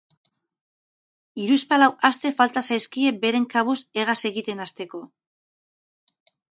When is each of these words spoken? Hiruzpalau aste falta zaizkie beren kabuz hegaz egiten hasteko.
Hiruzpalau 1.43 1.91
aste 2.11 2.33
falta 2.41 2.65
zaizkie 2.71 3.13
beren 3.27 3.47
kabuz 3.55 3.79
hegaz 4.01 4.19
egiten 4.35 4.67
hasteko. 4.67 5.07